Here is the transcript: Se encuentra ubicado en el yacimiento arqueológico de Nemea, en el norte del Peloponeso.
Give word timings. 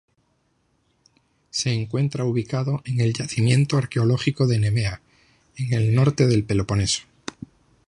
Se 1.51 1.71
encuentra 1.71 2.25
ubicado 2.25 2.81
en 2.85 3.01
el 3.01 3.13
yacimiento 3.13 3.77
arqueológico 3.77 4.47
de 4.47 4.57
Nemea, 4.57 4.99
en 5.57 5.73
el 5.73 5.93
norte 5.93 6.25
del 6.25 6.43
Peloponeso. 6.43 7.03